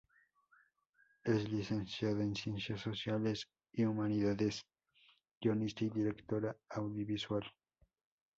Es 1.25 1.47
Licenciada 1.51 2.23
en 2.23 2.35
Ciencias 2.35 2.81
Sociales 2.81 3.47
y 3.71 3.83
Humanidades, 3.85 4.65
guionista 5.39 5.83
y 5.85 5.91
directora 5.91 6.57
audiovisual. 6.71 7.43